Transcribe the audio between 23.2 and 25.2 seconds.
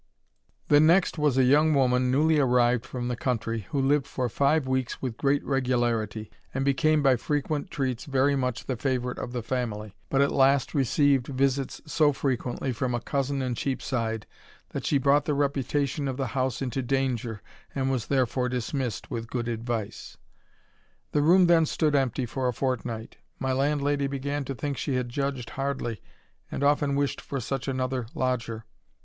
my landlady began to think she had